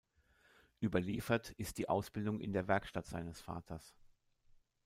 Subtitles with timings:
[0.81, 3.93] Überliefert ist die Ausbildung in der Werkstatt seines Vaters.